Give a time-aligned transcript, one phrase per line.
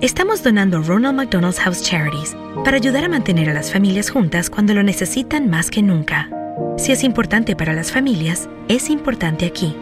[0.00, 4.74] estamos donando Ronald McDonald's House Charities para ayudar a mantener a las familias juntas cuando
[4.74, 6.30] lo necesitan más que nunca.
[6.78, 9.76] Si es importante para las familias, es importante aquí.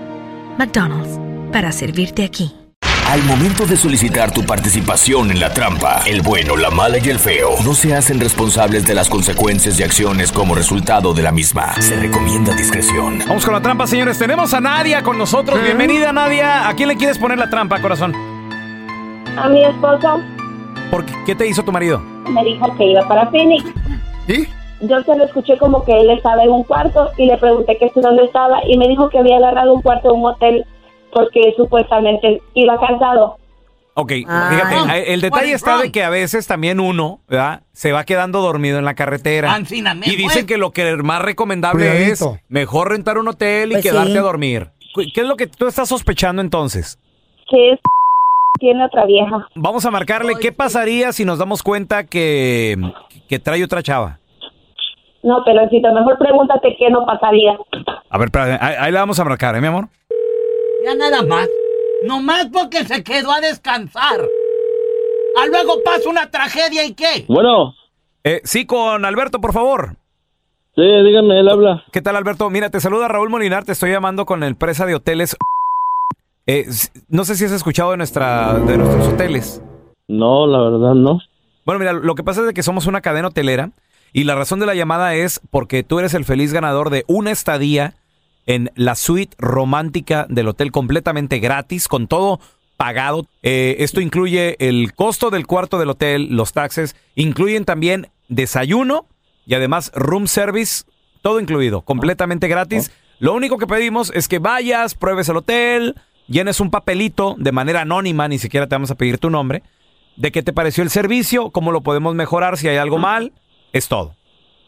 [0.59, 1.21] McDonald's,
[1.53, 2.53] para servirte aquí.
[3.07, 7.19] Al momento de solicitar tu participación en la trampa, el bueno, la mala y el
[7.19, 11.81] feo no se hacen responsables de las consecuencias y acciones como resultado de la misma.
[11.81, 13.21] Se recomienda discreción.
[13.27, 14.19] Vamos con la trampa, señores.
[14.19, 15.63] Tenemos a Nadia con nosotros.
[15.63, 16.69] Bienvenida, Nadia.
[16.69, 18.28] ¿A quién le quieres poner la trampa, corazón?
[19.43, 20.21] A mi esposo
[20.91, 22.01] ¿Por qué, ¿Qué te hizo tu marido?
[22.31, 23.65] me dijo que iba para Phoenix.
[24.27, 24.47] ¿Y?
[24.87, 27.89] Yo se lo escuché como que él estaba en un cuarto y le pregunté que
[27.91, 30.65] si dónde estaba y me dijo que había agarrado un cuarto en un hotel
[31.13, 33.39] porque supuestamente iba cansado.
[33.95, 34.51] Ok, Ah.
[34.51, 37.63] fíjate, eh, el detalle está de que a veces también uno, ¿verdad?
[37.73, 39.59] Se va quedando dormido en la carretera.
[40.05, 40.47] Y dicen fue.
[40.47, 42.35] que lo que más recomendable Cuidadito.
[42.37, 44.19] es mejor rentar un hotel y Pues quedarte sí.
[44.19, 44.69] a dormir.
[44.95, 46.99] ¿Qué es lo que tú estás sospechando entonces?
[47.51, 47.81] Que es
[48.59, 49.47] tiene otra vieja.
[49.55, 52.77] Vamos a marcarle qué pasaría si nos damos cuenta que,
[53.29, 54.19] que trae otra chava.
[55.23, 57.59] No, pero si te mejor pregúntate qué no pasaría.
[58.11, 59.89] A ver, espérate, ahí, ahí la vamos a marcar, ¿eh, mi amor?
[60.85, 61.49] Ya nada más.
[62.05, 64.21] Nomás porque se quedó a descansar.
[65.43, 67.25] A luego pasa una tragedia y qué.
[67.29, 67.75] Bueno.
[68.25, 69.97] Eh, sí, con Alberto, por favor.
[70.75, 71.83] Sí, dígame, él habla.
[71.93, 72.49] ¿Qué tal, Alberto?
[72.51, 75.37] Mira, te saluda Raúl Molinar, te estoy llamando con la empresa de hoteles.
[76.49, 76.67] Eh,
[77.09, 79.61] no sé si has escuchado de, nuestra, de nuestros hoteles.
[80.09, 81.21] No, la verdad no.
[81.67, 83.73] Bueno, mira, lo que pasa es de que somos una cadena hotelera
[84.15, 87.33] y la razón de la llamada es porque tú eres el feliz ganador de una
[87.33, 87.97] estadía
[88.47, 92.41] en la suite romántica del hotel completamente gratis, con todo
[92.79, 93.27] pagado.
[93.43, 99.05] Eh, esto incluye el costo del cuarto del hotel, los taxes, incluyen también desayuno
[99.45, 100.85] y además room service,
[101.21, 102.91] todo incluido, completamente gratis.
[103.19, 105.95] Lo único que pedimos es que vayas, pruebes el hotel,
[106.29, 109.63] llenes un papelito de manera anónima, ni siquiera te vamos a pedir tu nombre,
[110.17, 113.33] de qué te pareció el servicio, cómo lo podemos mejorar, si hay algo mal,
[113.73, 114.15] es todo.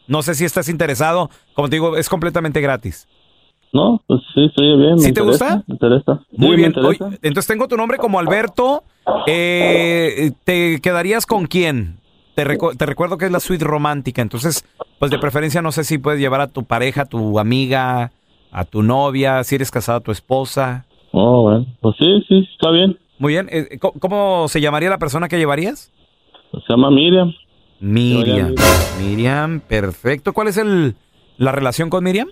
[0.07, 3.07] No sé si estás interesado, como te digo, es completamente gratis.
[3.73, 4.95] No, pues sí, estoy bien.
[4.97, 5.65] me ¿Sí te interesa, gusta?
[5.69, 6.21] Me interesa.
[6.31, 6.69] Sí, Muy me bien.
[6.77, 7.05] interesa.
[7.07, 8.83] Oye, entonces tengo tu nombre como Alberto.
[9.29, 12.01] Eh, ¿Te quedarías con quién?
[12.35, 14.23] Te, recu- te recuerdo que es la suite romántica.
[14.23, 14.65] Entonces,
[14.99, 18.11] pues de preferencia no sé si puedes llevar a tu pareja, a tu amiga,
[18.51, 20.85] a tu novia, si eres casada, a tu esposa.
[21.13, 21.67] Oh, bueno.
[21.81, 22.99] Pues sí, sí, está bien.
[23.19, 23.49] Muy bien.
[23.51, 25.93] Eh, ¿cómo- ¿Cómo se llamaría la persona que llevarías?
[26.53, 27.33] Se llama Miriam.
[27.81, 28.55] Miriam.
[29.01, 30.33] Miriam, perfecto.
[30.33, 30.95] ¿Cuál es el,
[31.39, 32.29] la relación con Miriam?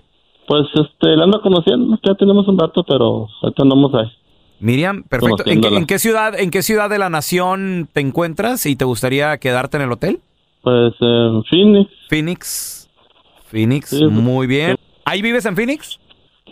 [0.47, 1.97] Pues este, la ando conociendo.
[2.03, 4.11] Ya tenemos un rato, pero ahorita andamos ahí.
[4.59, 5.43] Miriam, perfecto.
[5.43, 5.77] ¿En qué, Conociéndola.
[5.79, 9.77] en qué ciudad, en qué ciudad de la nación te encuentras y te gustaría quedarte
[9.77, 10.19] en el hotel?
[10.61, 11.89] Pues en Phoenix.
[12.09, 12.89] Phoenix.
[13.45, 14.75] Phoenix, Sí, muy bien.
[15.05, 15.98] ¿Ahí vives en Phoenix?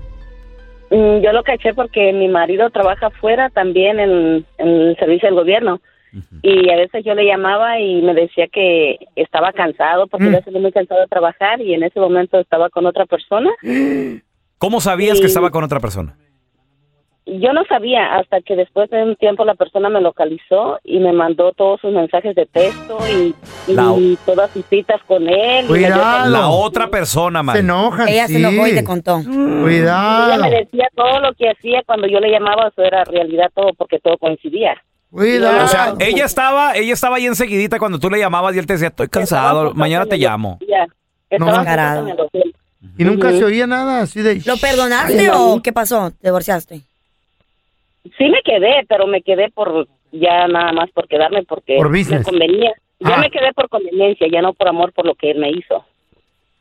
[0.90, 5.36] Mm, Yo lo caché porque mi marido trabaja afuera también en, en el servicio del
[5.36, 5.80] gobierno.
[6.42, 10.52] Y a veces yo le llamaba y me decía que estaba cansado porque a veces
[10.54, 13.50] muy cansado de trabajar y en ese momento estaba con otra persona.
[14.58, 16.16] ¿Cómo sabías que estaba con otra persona?
[17.30, 21.12] Yo no sabía hasta que después de un tiempo la persona me localizó y me
[21.12, 23.34] mandó todos sus mensajes de texto y,
[23.70, 25.66] y La o- todas sus citas con él.
[25.66, 26.30] y Cuidado.
[26.30, 27.58] La otra persona, Mari.
[27.58, 28.08] Se enojan.
[28.08, 28.32] Ella sí.
[28.32, 29.18] se enojó y te contó.
[29.18, 30.42] Ella Cuidado.
[30.42, 33.98] me decía todo lo que hacía cuando yo le llamaba, eso era realidad todo porque
[33.98, 34.82] todo coincidía.
[35.10, 35.64] Cuidado.
[35.64, 38.74] O sea, ella estaba, ella estaba ahí enseguidita cuando tú le llamabas y él te
[38.74, 40.58] decía, estoy cansado, Estaba mañana te llamo.
[41.30, 42.54] En el hotel.
[42.96, 44.40] y nunca se oía nada así de.
[44.44, 46.10] ¿Lo perdonaste o qué pasó?
[46.10, 46.80] ¿Te divorciaste?
[48.16, 52.22] Sí me quedé, pero me quedé por ya nada más por quedarme porque Por me
[52.22, 52.72] convenía.
[53.00, 53.18] Ya Ah.
[53.18, 55.84] me quedé por conveniencia, ya no por amor por lo que él me hizo.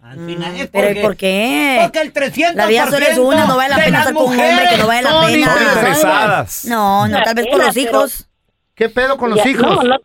[0.03, 1.79] Al final es ¿Pero porque, por qué?
[1.81, 4.39] porque el 300% La vida solo es una, no vale la pena estar con un
[4.39, 5.45] hombre que no vale la pena.
[5.47, 6.65] Son Son interesadas.
[6.65, 8.27] No, no, tal vez por los Pero- hijos.
[8.77, 9.83] ¿Qué pedo con los Ya- hijos?
[9.83, 9.95] No, no,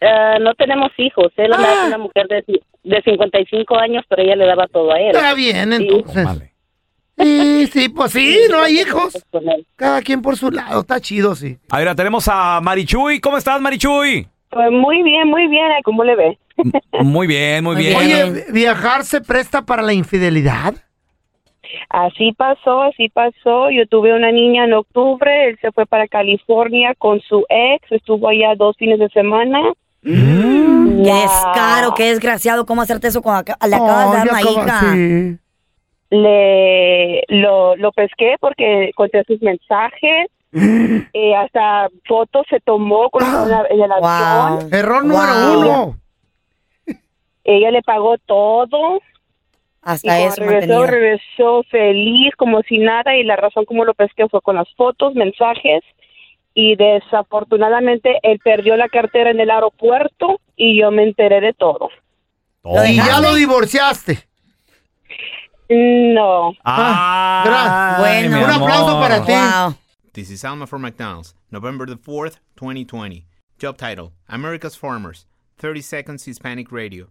[0.00, 1.30] eh, no tenemos hijos.
[1.36, 1.58] Él Ah.
[1.82, 2.44] es una mujer de,
[2.84, 5.08] de 55 años, pero ella le daba todo a él.
[5.14, 6.24] Está bien, entonces.
[6.24, 6.52] Vale.
[7.18, 9.26] Sí, sí, pues sí, no hay hijos.
[9.74, 11.58] Cada quien por su lado, está chido, sí.
[11.70, 13.20] A ver, tenemos a Marichuy.
[13.20, 14.28] ¿Cómo estás, Marichuy?
[14.50, 15.64] Pues muy bien, muy bien.
[15.82, 16.38] ¿Cómo le ve?
[17.00, 17.96] Muy bien, muy bien.
[17.96, 20.74] Oye, ¿viajar se presta para la infidelidad?
[21.88, 23.70] Así pasó, así pasó.
[23.70, 28.28] Yo tuve una niña en octubre, él se fue para California con su ex, estuvo
[28.28, 29.60] allá dos fines de semana.
[30.02, 32.64] Qué descaro, qué desgraciado.
[32.66, 34.80] ¿Cómo hacerte eso cuando le acabas de dar una hija?
[34.92, 35.38] sí.
[36.08, 43.66] Le lo, lo pesqué porque encontré sus mensajes, eh, hasta fotos se tomó con la-
[43.68, 44.60] en el avión.
[44.60, 44.68] Wow.
[44.72, 45.58] Error número Wow.
[45.60, 45.96] uno.
[47.42, 49.00] Ella le pagó todo
[49.86, 54.28] Hasta cuando eso regresó, regresó feliz como si nada y la razón como lo pesqué
[54.28, 55.84] fue con las fotos, mensajes
[56.54, 61.90] y desafortunadamente él perdió la cartera en el aeropuerto y yo me enteré de todo.
[62.64, 64.18] Lo Y ya lo divorciaste.
[65.68, 66.52] No.
[66.64, 67.98] Ah, gracias.
[68.00, 68.36] Bueno.
[68.38, 69.02] mi Un aplauso amor.
[69.02, 69.32] para ti.
[69.32, 69.76] Wow.
[70.14, 73.24] This is Alma from McDonald's, November the 4th, 2020.
[73.60, 75.26] Job title America's Farmers,
[75.58, 77.10] 30 Seconds Hispanic Radio.